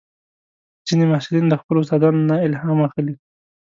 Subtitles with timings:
[0.87, 3.15] ځینې محصلین د خپلو استادانو نه الهام اخلي.